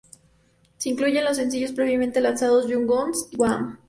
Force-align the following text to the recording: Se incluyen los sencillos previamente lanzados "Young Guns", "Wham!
Se 0.79 0.89
incluyen 0.89 1.25
los 1.25 1.37
sencillos 1.37 1.73
previamente 1.73 2.21
lanzados 2.21 2.67
"Young 2.67 2.87
Guns", 2.87 3.27
"Wham! 3.37 3.77